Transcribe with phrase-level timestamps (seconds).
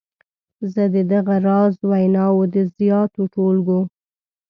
[0.73, 3.81] زه د دغه راز ویناوو د زیاتو ټولګو.